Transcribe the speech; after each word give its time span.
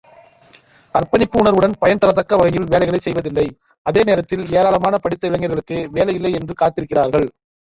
அர்ப்பணிப்பு 0.95 1.37
உணர்வுடன் 1.39 1.75
பயன்தரத்தக்க 1.81 2.39
வகையில் 2.39 2.65
வேலைகளைச் 2.65 3.01
செய்வதில்லை, 3.01 3.45
அதேநேரத்தில் 3.85 4.45
ஏராளமான 4.57 4.97
படித்த 4.97 5.31
இளைஞர்களுக்கு 5.31 5.77
வேலையில்லை 5.91 6.33
என்று 6.33 6.55
காத்திருக்கிறார்கள்! 6.55 7.29